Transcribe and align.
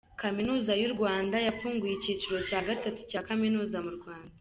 Kaminuza 0.21 0.71
y’Urwanda 0.81 1.35
yafunguye 1.47 1.93
ikiciro 1.95 2.37
cya 2.49 2.59
gatatu 2.67 2.99
cya 3.09 3.21
kaminuza 3.27 3.77
mu 3.85 3.91
Rwanda 3.99 4.29